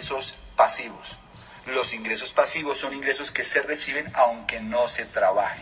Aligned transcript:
ingresos 0.00 0.38
pasivos. 0.56 1.18
Los 1.66 1.92
ingresos 1.92 2.32
pasivos 2.32 2.78
son 2.78 2.94
ingresos 2.94 3.30
que 3.30 3.44
se 3.44 3.60
reciben 3.60 4.10
aunque 4.14 4.58
no 4.58 4.88
se 4.88 5.04
trabaje. 5.04 5.60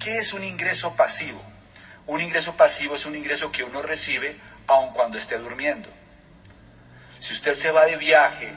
¿Qué 0.00 0.18
es 0.18 0.32
un 0.32 0.42
ingreso 0.42 0.96
pasivo? 0.96 1.40
Un 2.08 2.20
ingreso 2.20 2.56
pasivo 2.56 2.96
es 2.96 3.06
un 3.06 3.14
ingreso 3.14 3.52
que 3.52 3.62
uno 3.62 3.80
recibe 3.80 4.36
aun 4.66 4.92
cuando 4.92 5.18
esté 5.18 5.38
durmiendo. 5.38 5.88
Si 7.20 7.32
usted 7.32 7.54
se 7.54 7.70
va 7.70 7.86
de 7.86 7.96
viaje 7.96 8.52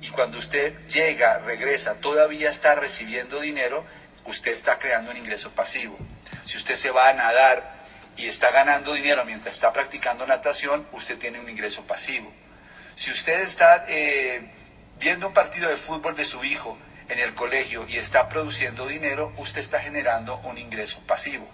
y 0.00 0.10
cuando 0.10 0.38
usted 0.38 0.86
llega, 0.86 1.38
regresa, 1.38 1.94
todavía 1.94 2.48
está 2.48 2.76
recibiendo 2.76 3.40
dinero, 3.40 3.84
usted 4.26 4.52
está 4.52 4.78
creando 4.78 5.10
un 5.10 5.16
ingreso 5.16 5.50
pasivo. 5.50 5.98
Si 6.44 6.56
usted 6.56 6.76
se 6.76 6.92
va 6.92 7.08
a 7.08 7.14
nadar 7.14 7.74
y 8.16 8.28
está 8.28 8.52
ganando 8.52 8.92
dinero 8.94 9.24
mientras 9.24 9.56
está 9.56 9.72
practicando 9.72 10.24
natación, 10.24 10.86
usted 10.92 11.18
tiene 11.18 11.40
un 11.40 11.50
ingreso 11.50 11.82
pasivo. 11.82 12.32
Si 12.96 13.10
usted 13.10 13.42
está 13.42 13.84
eh, 13.88 14.40
viendo 14.98 15.26
un 15.26 15.34
partido 15.34 15.68
de 15.68 15.76
fútbol 15.76 16.16
de 16.16 16.24
su 16.24 16.42
hijo 16.44 16.78
en 17.10 17.18
el 17.18 17.34
colegio 17.34 17.86
y 17.86 17.98
está 17.98 18.30
produciendo 18.30 18.86
dinero, 18.86 19.34
usted 19.36 19.60
está 19.60 19.80
generando 19.80 20.38
un 20.38 20.56
ingreso 20.56 21.00
pasivo. 21.06 21.46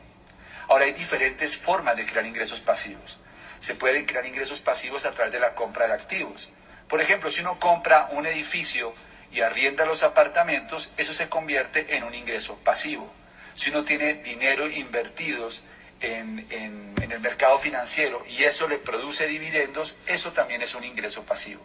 Ahora 0.68 0.84
hay 0.84 0.92
diferentes 0.92 1.56
formas 1.56 1.96
de 1.96 2.06
crear 2.06 2.24
ingresos 2.26 2.60
pasivos. 2.60 3.18
Se 3.58 3.74
pueden 3.74 4.04
crear 4.04 4.24
ingresos 4.24 4.60
pasivos 4.60 5.04
a 5.04 5.10
través 5.10 5.32
de 5.32 5.40
la 5.40 5.56
compra 5.56 5.88
de 5.88 5.94
activos. 5.94 6.48
Por 6.88 7.00
ejemplo, 7.00 7.28
si 7.28 7.40
uno 7.40 7.58
compra 7.58 8.06
un 8.12 8.24
edificio 8.24 8.94
y 9.32 9.40
arrienda 9.40 9.84
los 9.84 10.04
apartamentos, 10.04 10.92
eso 10.96 11.12
se 11.12 11.28
convierte 11.28 11.96
en 11.96 12.04
un 12.04 12.14
ingreso 12.14 12.56
pasivo. 12.58 13.12
Si 13.56 13.70
uno 13.70 13.82
tiene 13.82 14.14
dinero 14.14 14.70
invertidos 14.70 15.64
en, 16.02 16.46
en, 16.50 17.12
el 17.12 17.20
mercado 17.20 17.58
financiero 17.58 18.24
y 18.26 18.44
eso 18.44 18.66
le 18.68 18.78
produce 18.78 19.26
dividendos, 19.26 19.96
eso 20.06 20.32
también 20.32 20.62
es 20.62 20.74
un 20.74 20.84
ingreso 20.84 21.24
pasivo. 21.24 21.62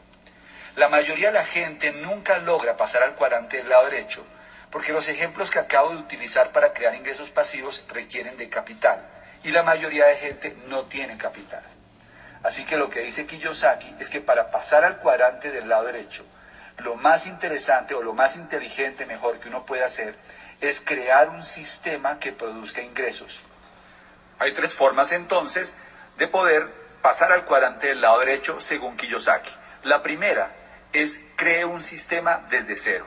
La 0.75 0.89
mayoría 0.89 1.27
de 1.27 1.35
la 1.35 1.45
gente 1.45 1.91
nunca 1.91 2.37
logra 2.39 2.75
pasar 2.75 3.01
al 3.03 3.15
cuadrante 3.15 3.57
del 3.57 3.69
lado 3.69 3.85
derecho 3.85 4.25
porque 4.71 4.91
los 4.91 5.07
ejemplos 5.07 5.49
que 5.49 5.59
acabo 5.59 5.91
de 5.91 5.97
utilizar 5.97 6.51
para 6.51 6.73
crear 6.73 6.93
ingresos 6.95 7.29
pasivos 7.29 7.83
requieren 7.87 8.37
de 8.37 8.49
capital 8.49 9.01
y 9.43 9.49
la 9.49 9.63
mayoría 9.63 10.05
de 10.05 10.17
gente 10.17 10.55
no 10.67 10.83
tiene 10.83 11.17
capital. 11.17 11.63
Así 12.43 12.65
que 12.65 12.77
lo 12.77 12.89
que 12.89 13.01
dice 13.01 13.25
Kiyosaki 13.25 13.95
es 13.99 14.09
que 14.09 14.21
para 14.21 14.51
pasar 14.51 14.83
al 14.83 14.97
cuadrante 14.97 15.51
del 15.51 15.69
lado 15.69 15.85
derecho, 15.85 16.25
lo 16.79 16.95
más 16.95 17.25
interesante 17.25 17.93
o 17.95 18.03
lo 18.03 18.13
más 18.13 18.35
inteligente 18.35 19.05
mejor 19.05 19.39
que 19.39 19.49
uno 19.49 19.65
puede 19.65 19.83
hacer 19.83 20.15
es 20.61 20.81
crear 20.81 21.29
un 21.29 21.43
sistema 21.43 22.19
que 22.19 22.31
produzca 22.31 22.81
ingresos. 22.81 23.39
Hay 24.39 24.53
tres 24.53 24.73
formas 24.73 25.11
entonces 25.11 25.77
de 26.17 26.27
poder 26.27 26.71
pasar 27.01 27.31
al 27.31 27.45
cuadrante 27.45 27.87
del 27.87 28.01
lado 28.01 28.19
derecho 28.19 28.59
según 28.61 28.97
Kiyosaki. 28.97 29.51
La 29.83 30.03
primera 30.03 30.55
es 30.93 31.23
cree 31.35 31.65
un 31.65 31.81
sistema 31.81 32.45
desde 32.49 32.75
cero. 32.75 33.05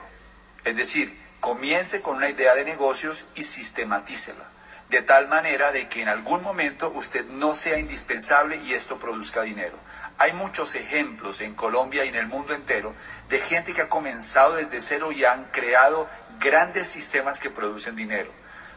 Es 0.63 0.75
decir, 0.75 1.19
comience 1.39 2.01
con 2.01 2.17
una 2.17 2.29
idea 2.29 2.55
de 2.55 2.65
negocios 2.65 3.25
y 3.35 3.43
sistematícela. 3.43 4.45
De 4.89 5.01
tal 5.01 5.29
manera 5.29 5.71
de 5.71 5.87
que 5.87 6.01
en 6.01 6.09
algún 6.09 6.43
momento 6.43 6.91
usted 6.93 7.25
no 7.25 7.55
sea 7.55 7.79
indispensable 7.79 8.57
y 8.57 8.73
esto 8.73 8.99
produzca 8.99 9.41
dinero. 9.41 9.77
Hay 10.17 10.33
muchos 10.33 10.75
ejemplos 10.75 11.39
en 11.39 11.55
Colombia 11.55 12.03
y 12.03 12.09
en 12.09 12.15
el 12.15 12.27
mundo 12.27 12.53
entero 12.53 12.93
de 13.29 13.39
gente 13.39 13.73
que 13.73 13.83
ha 13.83 13.89
comenzado 13.89 14.55
desde 14.55 14.81
cero 14.81 15.13
y 15.13 15.23
han 15.23 15.45
creado 15.45 16.09
grandes 16.39 16.89
sistemas 16.89 17.39
que 17.39 17.49
producen 17.49 17.95
dinero. 17.95 18.31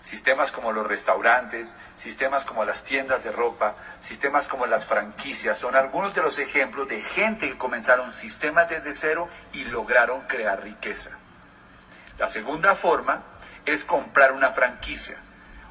Sistemas 0.05 0.53
como 0.53 0.71
los 0.71 0.87
restaurantes, 0.87 1.79
sistemas 1.95 2.45
como 2.45 2.67
las 2.67 2.85
tiendas 2.85 3.25
de 3.25 3.33
ropa, 3.33 3.75
sistemas 4.01 4.49
como 4.49 4.67
las 4.67 4.85
franquicias, 4.85 5.57
son 5.57 5.75
algunos 5.75 6.15
de 6.15 6.21
los 6.21 6.39
ejemplos 6.39 6.87
de 6.89 7.01
gente 7.01 7.49
que 7.49 7.57
comenzaron 7.57 8.13
sistemas 8.13 8.69
desde 8.69 8.93
cero 8.93 9.31
y 9.55 9.65
lograron 9.65 10.21
crear 10.27 10.63
riqueza. 10.63 11.13
La 12.19 12.29
segunda 12.29 12.75
forma 12.75 13.23
es 13.65 13.87
comprar 13.87 14.33
una 14.33 14.51
franquicia, 14.51 15.17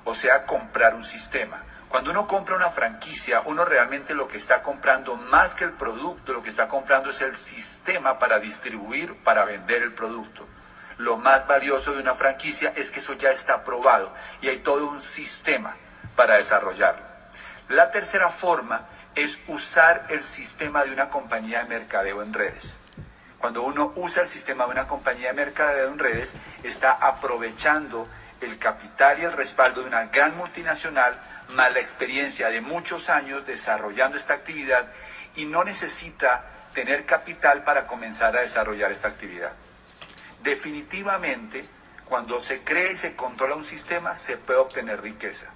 o 0.04 0.16
sea, 0.16 0.48
comprar 0.48 0.95
un 0.95 1.06
sistema. 1.06 1.61
Cuando 1.88 2.10
uno 2.10 2.26
compra 2.26 2.55
una 2.55 2.72
franquicia, 2.72 3.43
uno 3.45 3.66
realmente 3.66 4.16
lo 4.16 4.27
que 4.27 4.38
está 4.38 4.64
comprando, 4.64 5.16
más 5.16 5.54
que 5.54 5.66
el 5.66 5.73
producto, 5.73 6.33
lo 6.33 6.42
que 6.42 6.49
está 6.49 6.67
comprando 6.67 7.11
es 7.11 7.22
el 7.22 7.36
sistema 7.36 8.17
para 8.17 8.39
distribuir, 8.39 9.14
para 9.17 9.45
vender 9.45 9.83
el 9.83 9.93
producto. 9.93 10.48
Lo 10.98 11.17
más 11.17 11.48
valioso 11.48 11.93
de 11.93 12.02
una 12.02 12.15
franquicia 12.15 12.73
es 12.76 12.92
que 12.92 12.99
eso 12.99 13.14
ya 13.14 13.31
está 13.31 13.64
probado 13.64 14.14
y 14.42 14.49
hay 14.49 14.59
todo 14.59 14.87
un 14.87 15.02
sistema 15.02 15.76
para 16.15 16.36
desarrollarlo. 16.36 17.04
La 17.70 17.92
tercera 17.92 18.30
forma 18.30 18.87
es 19.15 19.39
usar 19.48 20.05
el 20.09 20.23
sistema 20.26 20.83
de 20.83 20.92
una 20.92 21.09
compañía 21.09 21.59
de 21.64 21.70
mercadeo 21.70 22.21
en 22.21 22.33
redes. 22.33 22.77
Cuando 23.39 23.64
uno 23.64 23.93
usa 23.95 24.23
el 24.23 24.30
sistema 24.30 24.65
de 24.65 24.71
una 24.71 24.87
compañía 24.87 25.27
de 25.30 25.33
mercadeo 25.33 25.89
en 25.89 25.99
redes, 25.99 26.36
está 26.64 26.93
aprovechando 26.93 28.08
el 28.42 28.58
capital 28.58 29.20
y 29.20 29.23
el 29.23 29.33
respaldo 29.33 29.81
de 29.81 29.87
una 29.87 30.05
gran 30.05 30.37
multinacional, 30.37 31.20
más 31.49 31.73
la 31.73 31.80
experiencia 31.80 32.49
de 32.49 32.61
muchos 32.61 33.10
años 33.10 33.45
desarrollando 33.45 34.17
esta 34.17 34.33
actividad 34.33 34.87
y 35.36 35.45
no 35.45 35.64
necesita 35.64 36.45
tener 36.73 37.05
capital 37.05 37.64
para 37.64 37.86
comenzar 37.87 38.36
a 38.36 38.42
desarrollar 38.42 38.92
esta 38.92 39.08
actividad. 39.08 39.52
Definitivamente, 40.43 41.65
cuando 42.05 42.42
se 42.42 42.64
crea 42.64 42.92
y 42.92 42.98
se 42.98 43.15
controla 43.15 43.55
un 43.55 43.64
sistema, 43.64 44.17
se 44.17 44.36
puede 44.36 44.59
obtener 44.59 45.02
riqueza. 45.02 45.52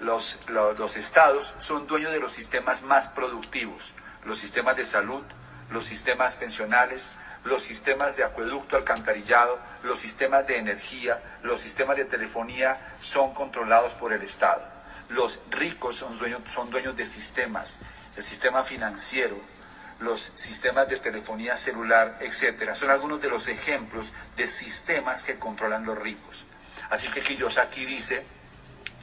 Los, 0.00 0.40
los, 0.48 0.96
estados 0.96 1.54
son 1.58 1.86
dueños 1.86 2.10
de 2.10 2.18
los 2.18 2.32
sistemas 2.32 2.82
más 2.82 3.08
productivos, 3.08 3.92
los 4.24 4.40
sistemas 4.40 4.76
de 4.76 4.84
salud, 4.84 5.22
los 5.70 5.86
sistemas 5.86 6.34
pensionales, 6.34 7.12
los 7.44 7.62
sistemas 7.62 8.16
de 8.16 8.24
acueducto, 8.24 8.76
alcantarillado, 8.76 9.60
los 9.84 10.00
sistemas 10.00 10.48
de 10.48 10.58
energía, 10.58 11.22
los 11.44 11.60
sistemas 11.60 11.96
de 11.96 12.04
telefonía 12.04 12.96
son 13.00 13.32
controlados 13.34 13.94
por 13.94 14.12
el 14.12 14.22
Estado. 14.22 14.62
Los 15.10 15.40
ricos 15.50 15.96
son 15.96 16.18
dueños, 16.18 16.42
son 16.52 16.70
dueños 16.70 16.96
de 16.96 17.06
sistemas, 17.06 17.78
el 18.16 18.24
sistema 18.24 18.64
financiero, 18.64 19.36
los 20.02 20.32
sistemas 20.34 20.88
de 20.88 20.98
telefonía 20.98 21.56
celular, 21.56 22.18
etcétera. 22.20 22.74
Son 22.74 22.90
algunos 22.90 23.20
de 23.20 23.28
los 23.28 23.48
ejemplos 23.48 24.12
de 24.36 24.48
sistemas 24.48 25.24
que 25.24 25.38
controlan 25.38 25.84
los 25.84 25.98
ricos. 25.98 26.44
Así 26.90 27.08
que 27.08 27.20
Kiyosaki 27.20 27.84
dice 27.84 28.24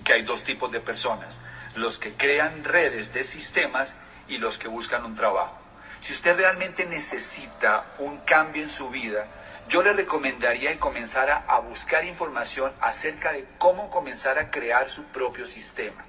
que 0.03 0.13
hay 0.13 0.21
dos 0.23 0.43
tipos 0.43 0.71
de 0.71 0.79
personas, 0.79 1.39
los 1.75 1.97
que 1.97 2.13
crean 2.13 2.63
redes 2.63 3.13
de 3.13 3.23
sistemas 3.23 3.95
y 4.27 4.37
los 4.37 4.57
que 4.57 4.67
buscan 4.67 5.05
un 5.05 5.15
trabajo. 5.15 5.57
Si 6.01 6.13
usted 6.13 6.37
realmente 6.37 6.85
necesita 6.85 7.85
un 7.99 8.19
cambio 8.19 8.63
en 8.63 8.69
su 8.69 8.89
vida, 8.89 9.27
yo 9.67 9.83
le 9.83 9.93
recomendaría 9.93 10.71
que 10.71 10.79
comenzara 10.79 11.43
a 11.47 11.59
buscar 11.59 12.05
información 12.05 12.71
acerca 12.79 13.33
de 13.33 13.45
cómo 13.57 13.89
comenzar 13.89 14.39
a 14.39 14.49
crear 14.49 14.89
su 14.89 15.03
propio 15.05 15.47
sistema 15.47 16.08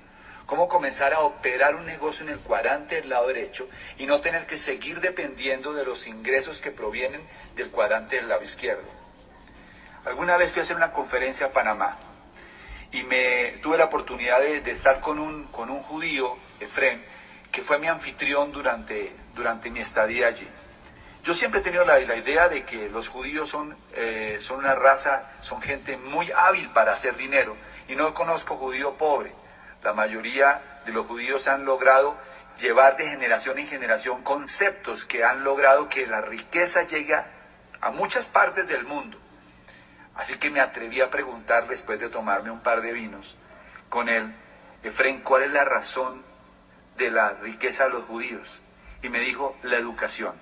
cómo 0.50 0.66
comenzar 0.66 1.14
a 1.14 1.20
operar 1.20 1.76
un 1.76 1.86
negocio 1.86 2.26
en 2.26 2.32
el 2.32 2.40
cuadrante 2.40 2.96
del 2.96 3.10
lado 3.10 3.28
derecho 3.28 3.68
y 3.98 4.06
no 4.06 4.20
tener 4.20 4.48
que 4.48 4.58
seguir 4.58 5.00
dependiendo 5.00 5.72
de 5.74 5.84
los 5.84 6.08
ingresos 6.08 6.60
que 6.60 6.72
provienen 6.72 7.22
del 7.54 7.70
cuadrante 7.70 8.16
del 8.16 8.28
lado 8.28 8.42
izquierdo. 8.42 8.82
Alguna 10.04 10.36
vez 10.36 10.50
fui 10.50 10.58
a 10.58 10.62
hacer 10.62 10.74
una 10.74 10.90
conferencia 10.90 11.46
a 11.46 11.52
Panamá 11.52 11.98
y 12.90 13.04
me 13.04 13.58
tuve 13.62 13.78
la 13.78 13.84
oportunidad 13.84 14.40
de, 14.40 14.68
estar 14.68 14.98
con 15.00 15.20
un, 15.20 15.44
con 15.52 15.70
un 15.70 15.84
judío, 15.84 16.36
Efren, 16.58 17.00
que 17.52 17.62
fue 17.62 17.78
mi 17.78 17.86
anfitrión 17.86 18.50
durante, 18.50 19.12
durante 19.36 19.70
mi 19.70 19.78
estadía 19.78 20.26
allí. 20.26 20.48
Yo 21.22 21.32
siempre 21.32 21.60
he 21.60 21.62
tenido 21.62 21.84
la, 21.84 22.00
idea 22.00 22.48
de 22.48 22.64
que 22.64 22.88
los 22.88 23.06
judíos 23.06 23.48
son, 23.48 23.76
eh, 23.94 24.38
son 24.40 24.58
una 24.58 24.74
raza, 24.74 25.30
son 25.42 25.62
gente 25.62 25.96
muy 25.96 26.32
hábil 26.32 26.70
para 26.70 26.94
hacer 26.94 27.16
dinero 27.16 27.56
y 27.86 27.94
no 27.94 28.12
conozco 28.14 28.56
judío 28.56 28.94
pobre. 28.94 29.32
La 29.82 29.92
mayoría 29.92 30.60
de 30.84 30.92
los 30.92 31.06
judíos 31.06 31.48
han 31.48 31.64
logrado 31.64 32.16
llevar 32.58 32.96
de 32.96 33.08
generación 33.08 33.58
en 33.58 33.66
generación 33.66 34.22
conceptos 34.22 35.04
que 35.04 35.24
han 35.24 35.44
logrado 35.44 35.88
que 35.88 36.06
la 36.06 36.20
riqueza 36.20 36.82
llegue 36.82 37.14
a 37.80 37.90
muchas 37.90 38.28
partes 38.28 38.68
del 38.68 38.84
mundo. 38.84 39.18
Así 40.14 40.36
que 40.38 40.50
me 40.50 40.60
atreví 40.60 41.00
a 41.00 41.10
preguntar 41.10 41.66
después 41.66 41.98
de 41.98 42.08
tomarme 42.08 42.50
un 42.50 42.60
par 42.60 42.82
de 42.82 42.92
vinos 42.92 43.36
con 43.88 44.08
él, 44.08 44.34
Efraín, 44.82 45.20
¿cuál 45.20 45.44
es 45.44 45.52
la 45.52 45.64
razón 45.64 46.22
de 46.96 47.10
la 47.10 47.30
riqueza 47.30 47.84
de 47.84 47.90
los 47.90 48.04
judíos? 48.04 48.60
Y 49.02 49.08
me 49.08 49.20
dijo, 49.20 49.56
la 49.62 49.76
educación. 49.76 50.34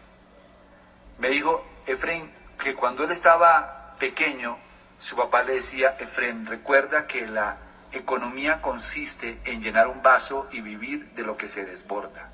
Me 1.18 1.30
dijo, 1.30 1.64
Efraín, 1.86 2.32
que 2.62 2.74
cuando 2.74 3.04
él 3.04 3.10
estaba 3.10 3.94
pequeño, 3.98 4.58
su 4.98 5.16
papá 5.16 5.42
le 5.42 5.54
decía, 5.54 5.96
Efraín, 5.98 6.46
recuerda 6.46 7.06
que 7.06 7.26
la 7.26 7.56
Economía 7.92 8.60
consiste 8.60 9.40
en 9.44 9.62
llenar 9.62 9.88
un 9.88 10.02
vaso 10.02 10.48
y 10.52 10.60
vivir 10.60 11.10
de 11.14 11.22
lo 11.22 11.36
que 11.36 11.48
se 11.48 11.64
desborda. 11.64 12.28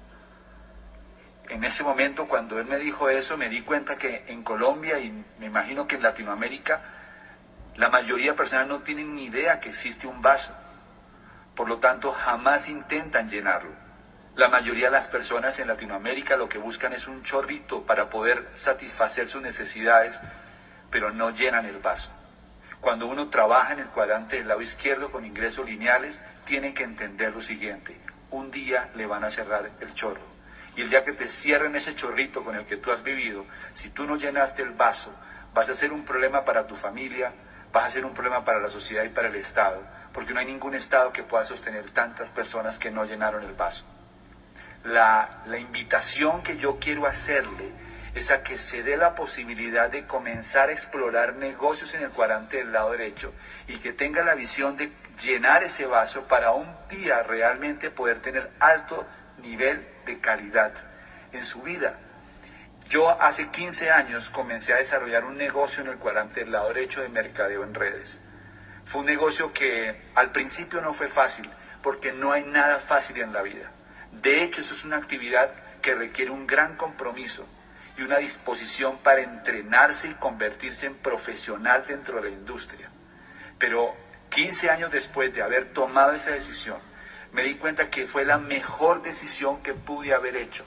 En 1.49 1.63
ese 1.63 1.85
momento, 1.85 2.27
cuando 2.27 2.59
él 2.59 2.67
me 2.67 2.79
dijo 2.79 3.09
eso, 3.09 3.37
me 3.37 3.49
di 3.49 3.61
cuenta 3.61 3.97
que 3.97 4.25
en 4.29 4.43
Colombia 4.43 4.99
y 4.99 5.11
me 5.39 5.47
imagino 5.47 5.87
que 5.87 5.97
en 5.97 6.03
Latinoamérica, 6.03 6.83
la 7.77 7.89
mayoría 7.89 8.33
de 8.33 8.37
personas 8.37 8.67
no 8.67 8.81
tienen 8.81 9.15
ni 9.15 9.27
idea 9.27 9.61
que 9.61 9.69
existe 9.69 10.07
un 10.07 10.23
vaso. 10.23 10.53
Por 11.55 11.69
lo 11.69 11.79
tanto, 11.79 12.13
jamás 12.13 12.69
intentan 12.69 13.29
llenarlo. 13.31 13.71
La 14.37 14.49
mayoría 14.49 14.87
de 14.87 14.93
las 14.93 15.07
personas 15.07 15.61
en 15.61 15.69
Latinoamérica 15.69 16.37
lo 16.37 16.49
que 16.49 16.59
buscan 16.59 16.93
es 16.93 17.07
un 17.07 17.23
chorrito 17.23 17.83
para 17.83 18.11
poder 18.11 18.49
satisfacer 18.57 19.29
sus 19.29 19.43
necesidades, 19.43 20.21
pero 20.91 21.13
no 21.13 21.31
llenan 21.31 21.67
el 21.67 21.79
vaso. 21.79 22.11
Cuando 22.81 23.07
uno 23.07 23.29
trabaja 23.29 23.73
en 23.73 23.81
el 23.81 23.87
cuadrante 23.87 24.37
del 24.37 24.49
lado 24.49 24.61
izquierdo 24.61 25.11
con 25.11 25.25
ingresos 25.25 25.67
lineales, 25.67 26.23
tiene 26.45 26.75
que 26.75 26.85
entender 26.85 27.33
lo 27.33 27.43
siguiente. 27.43 27.99
Un 28.31 28.51
día 28.51 28.91
le 28.95 29.07
van 29.07 29.25
a 29.25 29.31
cerrar 29.31 29.71
el 29.81 29.95
chorro. 29.95 30.35
Y 30.77 30.83
el 30.83 30.91
día 30.91 31.05
que 31.05 31.13
te 31.13 31.29
cierren 31.29 31.77
ese 31.77 31.95
chorrito 31.95 32.43
con 32.43 32.57
el 32.57 32.67
que 32.67 32.77
tú 32.77 32.91
has 32.91 33.03
vivido, 33.03 33.47
si 33.75 33.91
tú 33.91 34.07
no 34.07 34.17
llenaste 34.17 34.63
el 34.63 34.71
vaso, 34.71 35.15
vas 35.55 35.71
a 35.71 35.75
ser 35.75 35.93
un 35.93 36.05
problema 36.05 36.45
para 36.45 36.67
tu 36.67 36.75
familia, 36.75 37.33
vas 37.73 37.85
a 37.85 37.91
ser 37.91 38.05
un 38.05 38.13
problema 38.13 38.45
para 38.45 38.61
la 38.61 38.71
sociedad 38.71 39.05
y 39.05 39.09
para 39.09 39.29
el 39.29 39.37
Estado, 39.37 39.81
porque 40.13 40.35
no 40.35 40.41
hay 40.41 40.47
ningún 40.47 40.75
Estado 40.75 41.13
que 41.13 41.23
pueda 41.23 41.45
sostener 41.45 41.91
tantas 41.91 42.31
personas 42.31 42.79
que 42.79 42.91
no 42.91 43.05
llenaron 43.05 43.45
el 43.45 43.53
vaso. 43.53 43.85
La, 44.85 45.43
la 45.47 45.59
invitación 45.59 46.43
que 46.43 46.59
yo 46.59 46.79
quiero 46.79 47.07
hacerle 47.07 47.73
es 48.15 48.31
a 48.31 48.43
que 48.43 48.59
se 48.59 48.83
dé 48.83 48.97
la 48.97 49.15
posibilidad 49.15 49.91
de 49.91 50.07
comenzar 50.07 50.69
a 50.69 50.73
explorar 50.73 51.35
negocios 51.35 51.95
en 51.95 52.03
el 52.03 52.11
cuadrante 52.11 52.59
del 52.59 52.73
lado 52.73 52.93
derecho 52.93 53.33
y 53.67 53.77
que 53.79 53.93
tenga 53.93 54.23
la 54.25 54.35
visión 54.35 54.77
de 54.77 54.93
llenar 55.23 55.65
ese 55.65 55.87
vaso 55.87 56.23
para 56.23 56.53
un 56.53 56.69
día 56.89 57.23
realmente 57.23 57.91
poder 57.91 58.21
tener 58.21 58.51
alto 58.61 59.07
nivel 59.43 59.87
de 60.07 60.21
calidad 60.21 60.73
en 61.33 61.45
su 61.45 61.63
vida. 61.63 61.99
Yo 62.89 63.11
hace 63.21 63.49
15 63.49 63.91
años 63.91 64.31
comencé 64.31 64.73
a 64.75 64.77
desarrollar 64.77 65.25
un 65.25 65.37
negocio 65.37 65.83
en 65.83 65.91
el 65.91 65.99
cuadrante 65.99 66.41
del 66.41 66.53
lado 66.53 66.69
derecho 66.69 67.01
de 67.01 67.09
mercadeo 67.09 67.65
en 67.65 67.75
redes. 67.75 68.21
Fue 68.85 69.01
un 69.01 69.07
negocio 69.07 69.53
que 69.53 70.11
al 70.15 70.31
principio 70.31 70.81
no 70.83 70.93
fue 70.93 71.09
fácil, 71.09 71.51
porque 71.83 72.13
no 72.13 72.33
hay 72.33 72.45
nada 72.45 72.79
fácil 72.79 73.21
en 73.21 73.33
la 73.33 73.43
vida. 73.43 73.71
De 74.13 74.43
hecho, 74.43 74.61
eso 74.61 74.75
es 74.75 74.85
una 74.85 74.99
actividad 74.99 75.51
que 75.81 75.95
requiere 75.95 76.31
un 76.31 76.47
gran 76.47 76.77
compromiso, 76.77 77.47
y 77.97 78.03
una 78.03 78.19
disposición 78.19 78.99
para 78.99 79.23
entrenarse 79.23 80.09
y 80.09 80.15
convertirse 80.15 80.87
en 80.87 80.95
profesional 80.95 81.85
dentro 81.87 82.17
de 82.17 82.31
la 82.31 82.35
industria. 82.37 82.91
Pero 83.59 83.95
15 84.31 84.71
años 84.71 84.91
después 84.91 85.33
de 85.33 85.43
haber 85.43 85.73
tomado 85.73 86.13
esa 86.13 86.31
decisión, 86.31 86.79
me 87.33 87.45
di 87.45 87.55
cuenta 87.55 87.91
que 87.91 88.07
fue 88.07 88.25
la 88.25 88.39
mejor 88.39 89.03
decisión 89.03 89.63
que 89.63 89.75
pude 89.75 90.15
haber 90.15 90.37
hecho, 90.37 90.65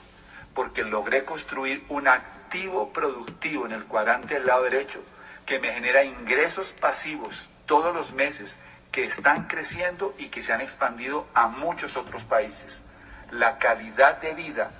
porque 0.54 0.84
logré 0.84 1.24
construir 1.24 1.84
un 1.88 2.08
activo 2.08 2.92
productivo 2.92 3.66
en 3.66 3.72
el 3.72 3.84
cuadrante 3.84 4.34
del 4.34 4.46
lado 4.46 4.64
derecho 4.64 5.02
que 5.44 5.58
me 5.58 5.72
genera 5.72 6.04
ingresos 6.04 6.72
pasivos 6.72 7.48
todos 7.64 7.94
los 7.94 8.12
meses 8.12 8.60
que 8.92 9.04
están 9.04 9.44
creciendo 9.44 10.14
y 10.18 10.28
que 10.28 10.42
se 10.42 10.52
han 10.52 10.60
expandido 10.60 11.26
a 11.34 11.48
muchos 11.48 11.96
otros 11.96 12.24
países. 12.24 12.82
La 13.30 13.58
calidad 13.58 14.20
de 14.20 14.34
vida 14.34 14.70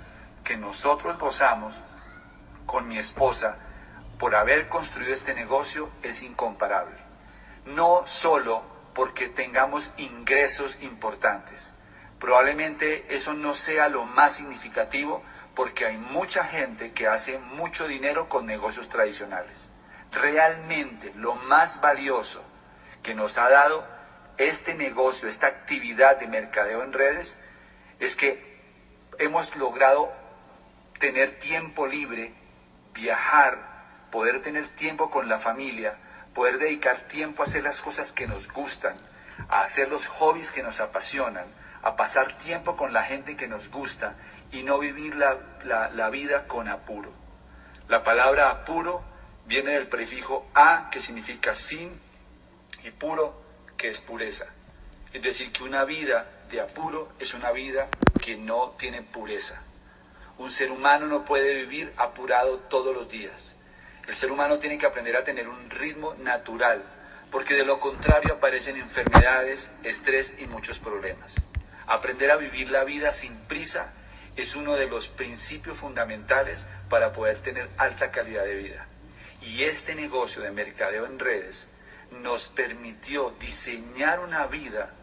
que 0.43 0.57
nosotros 0.57 1.17
gozamos 1.17 1.79
con 2.69 2.87
mi 2.87 2.99
esposa 2.99 3.57
por 4.19 4.35
haber 4.35 4.69
construido 4.69 5.11
este 5.11 5.33
negocio 5.33 5.89
es 6.03 6.21
incomparable. 6.21 6.95
No 7.65 8.03
solo 8.05 8.61
porque 8.93 9.27
tengamos 9.27 9.91
ingresos 9.97 10.77
importantes. 10.81 11.73
Probablemente 12.19 13.07
eso 13.09 13.33
no 13.33 13.55
sea 13.55 13.89
lo 13.89 14.05
más 14.05 14.33
significativo 14.33 15.23
porque 15.55 15.87
hay 15.87 15.97
mucha 15.97 16.43
gente 16.43 16.91
que 16.91 17.07
hace 17.07 17.39
mucho 17.39 17.87
dinero 17.87 18.29
con 18.29 18.45
negocios 18.45 18.87
tradicionales. 18.87 19.67
Realmente 20.11 21.11
lo 21.15 21.33
más 21.33 21.81
valioso 21.81 22.43
que 23.01 23.15
nos 23.15 23.39
ha 23.39 23.49
dado 23.49 23.83
este 24.37 24.75
negocio, 24.75 25.27
esta 25.27 25.47
actividad 25.47 26.19
de 26.19 26.27
mercadeo 26.27 26.83
en 26.83 26.93
redes, 26.93 27.35
es 27.99 28.15
que 28.15 28.61
hemos 29.17 29.55
logrado 29.55 30.13
tener 30.99 31.39
tiempo 31.39 31.87
libre 31.87 32.33
viajar, 32.99 33.57
poder 34.11 34.41
tener 34.41 34.67
tiempo 34.67 35.09
con 35.09 35.29
la 35.29 35.39
familia, 35.39 35.95
poder 36.33 36.57
dedicar 36.57 37.07
tiempo 37.07 37.43
a 37.43 37.45
hacer 37.45 37.63
las 37.63 37.81
cosas 37.81 38.11
que 38.11 38.27
nos 38.27 38.47
gustan, 38.47 38.95
a 39.49 39.61
hacer 39.61 39.89
los 39.89 40.05
hobbies 40.07 40.51
que 40.51 40.63
nos 40.63 40.79
apasionan, 40.79 41.45
a 41.81 41.95
pasar 41.95 42.37
tiempo 42.37 42.75
con 42.75 42.93
la 42.93 43.03
gente 43.03 43.37
que 43.37 43.47
nos 43.47 43.69
gusta 43.69 44.15
y 44.51 44.63
no 44.63 44.79
vivir 44.79 45.15
la, 45.15 45.37
la 45.63 46.09
vida 46.09 46.47
con 46.47 46.67
apuro. 46.67 47.11
La 47.87 48.03
palabra 48.03 48.49
apuro 48.49 49.03
viene 49.45 49.71
del 49.71 49.87
prefijo 49.87 50.47
a, 50.53 50.89
que 50.91 51.01
significa 51.01 51.55
sin, 51.55 51.99
y 52.83 52.91
puro, 52.91 53.41
que 53.77 53.89
es 53.89 54.01
pureza. 54.01 54.45
Es 55.11 55.23
decir, 55.23 55.51
que 55.51 55.63
una 55.63 55.85
vida 55.85 56.25
de 56.51 56.61
apuro 56.61 57.13
es 57.19 57.33
una 57.33 57.51
vida 57.51 57.87
que 58.21 58.37
no 58.37 58.75
tiene 58.77 59.01
pureza. 59.01 59.61
Un 60.39 60.51
ser 60.51 60.71
humano 60.71 61.05
no 61.05 61.25
puede 61.25 61.53
vivir 61.53 61.91
apurado 61.97 62.59
todos 62.69 62.95
los 62.95 63.09
días. 63.09 63.57
El 64.07 64.15
ser 64.15 64.31
humano 64.31 64.57
tiene 64.57 64.77
que 64.77 64.85
aprender 64.85 65.17
a 65.17 65.25
tener 65.25 65.49
un 65.49 65.69
ritmo 65.69 66.15
natural, 66.15 66.81
porque 67.29 67.55
de 67.55 67.65
lo 67.65 67.77
contrario 67.81 68.35
aparecen 68.35 68.77
enfermedades, 68.77 69.73
estrés 69.83 70.33
y 70.39 70.45
muchos 70.45 70.79
problemas. 70.79 71.35
Aprender 71.87 72.31
a 72.31 72.37
vivir 72.37 72.71
la 72.71 72.85
vida 72.85 73.11
sin 73.11 73.35
prisa 73.47 73.91
es 74.37 74.55
uno 74.55 74.77
de 74.77 74.87
los 74.87 75.09
principios 75.09 75.77
fundamentales 75.77 76.63
para 76.87 77.11
poder 77.11 77.39
tener 77.39 77.69
alta 77.77 78.09
calidad 78.09 78.45
de 78.45 78.55
vida. 78.55 78.87
Y 79.41 79.63
este 79.63 79.93
negocio 79.93 80.41
de 80.41 80.51
mercadeo 80.51 81.05
en 81.05 81.19
redes 81.19 81.67
nos 82.11 82.47
permitió 82.47 83.35
diseñar 83.41 84.21
una 84.21 84.47
vida 84.47 84.93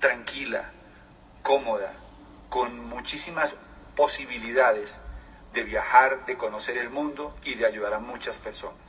tranquila, 0.00 0.70
cómoda, 1.42 1.92
con 2.48 2.80
muchísimas 2.88 3.54
posibilidades 3.96 5.00
de 5.52 5.64
viajar, 5.64 6.24
de 6.26 6.36
conocer 6.36 6.76
el 6.76 6.90
mundo 6.90 7.34
y 7.42 7.54
de 7.54 7.66
ayudar 7.66 7.94
a 7.94 7.98
muchas 7.98 8.38
personas. 8.38 8.85